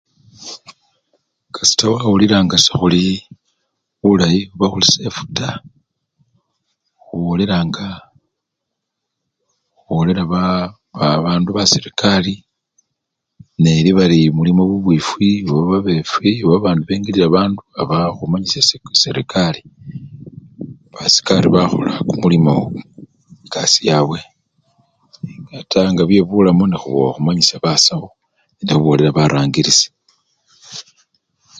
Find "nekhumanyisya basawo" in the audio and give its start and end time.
26.67-28.07